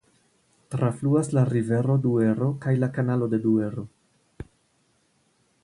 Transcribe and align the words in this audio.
Trafluas 0.75 1.27
la 1.37 1.43
rivero 1.49 1.97
Duero 2.05 2.47
kaj 2.63 2.73
la 2.85 2.91
Kanalo 2.97 3.29
de 3.35 3.41
Duero. 3.47 3.87